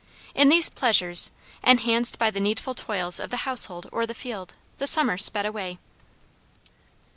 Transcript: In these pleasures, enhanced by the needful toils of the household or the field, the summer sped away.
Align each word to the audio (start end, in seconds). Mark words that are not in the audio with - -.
In 0.33 0.49
these 0.49 0.67
pleasures, 0.67 1.29
enhanced 1.63 2.17
by 2.17 2.31
the 2.31 2.39
needful 2.39 2.73
toils 2.73 3.19
of 3.19 3.29
the 3.29 3.45
household 3.45 3.85
or 3.91 4.07
the 4.07 4.15
field, 4.15 4.55
the 4.79 4.87
summer 4.87 5.15
sped 5.19 5.45
away. 5.45 5.77